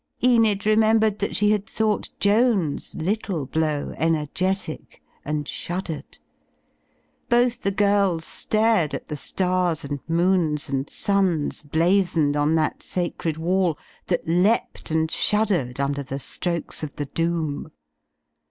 Enid 0.23 0.65
remembered 0.65 1.19
that 1.19 1.35
she 1.35 1.51
had 1.51 1.67
thought 1.69 2.09
Joan's 2.19 2.95
little 2.95 3.45
blow 3.45 3.93
energetic, 3.97 4.99
and 5.23 5.47
shuddered. 5.47 6.17
Both 7.29 7.61
the 7.61 7.69
girls 7.69 8.25
stared 8.25 8.95
at 8.95 9.05
the 9.05 9.15
stars 9.15 9.83
and 9.83 9.99
moons 10.07 10.69
and 10.69 10.89
suns 10.89 11.61
blazoned 11.61 12.35
on 12.35 12.55
that 12.55 12.81
sa 12.81 13.09
cred 13.09 13.37
wall 13.37 13.77
that 14.07 14.27
leapt 14.27 14.89
and 14.89 15.11
shuddered 15.11 15.79
under 15.79 16.01
the 16.01 16.17
strokes 16.17 16.81
of 16.81 16.95
the 16.95 17.05
doom. 17.05 17.69